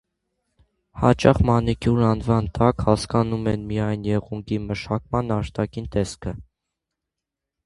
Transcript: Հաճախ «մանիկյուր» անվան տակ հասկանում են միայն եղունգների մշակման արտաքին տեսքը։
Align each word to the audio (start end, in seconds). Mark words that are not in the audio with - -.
Հաճախ 1.01 1.41
«մանիկյուր» 1.49 2.01
անվան 2.07 2.49
տակ 2.59 2.81
հասկանում 2.87 3.45
են 3.53 3.69
միայն 3.73 4.09
եղունգների 4.13 4.61
մշակման 4.73 5.33
արտաքին 5.39 5.91
տեսքը։ 5.99 6.35